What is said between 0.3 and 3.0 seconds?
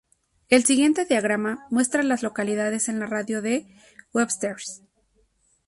El siguiente diagrama muestra a las localidades